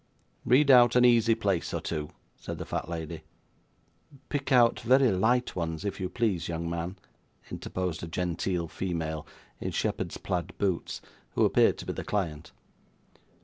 'Read 0.45 0.71
out 0.71 0.95
an 0.95 1.05
easy 1.05 1.35
place 1.35 1.75
or 1.75 1.79
two,' 1.79 2.09
said 2.35 2.57
the 2.57 2.65
fat 2.65 2.89
lady. 2.89 3.21
'Pick 4.29 4.51
out 4.51 4.79
very 4.79 5.11
light 5.11 5.55
ones, 5.55 5.85
if 5.85 5.99
you 5.99 6.09
please, 6.09 6.47
young 6.49 6.67
man,' 6.67 6.97
interposed 7.51 8.01
a 8.01 8.07
genteel 8.07 8.67
female, 8.67 9.27
in 9.59 9.69
shepherd's 9.69 10.17
plaid 10.17 10.57
boots, 10.57 11.01
who 11.35 11.45
appeared 11.45 11.77
to 11.77 11.85
be 11.85 11.93
the 11.93 12.03
client. 12.03 12.51